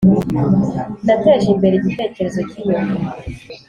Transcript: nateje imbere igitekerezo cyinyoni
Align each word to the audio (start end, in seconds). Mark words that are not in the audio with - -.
nateje 1.05 1.47
imbere 1.53 1.73
igitekerezo 1.77 2.39
cyinyoni 2.49 2.97